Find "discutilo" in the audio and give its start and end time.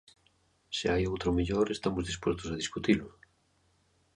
2.61-3.07